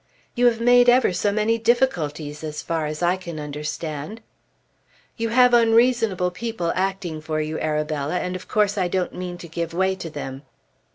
[0.33, 4.19] "You have made ever so many difficulties as far as I can understand."
[5.15, 9.47] "You have unreasonable people acting for you, Arabella, and of course I don't mean to
[9.47, 10.41] give way to them."